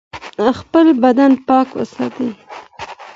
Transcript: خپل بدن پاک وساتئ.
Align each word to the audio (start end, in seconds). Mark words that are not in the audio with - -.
خپل 0.59 0.85
بدن 1.03 1.31
پاک 1.47 1.67
وساتئ. 1.77 2.29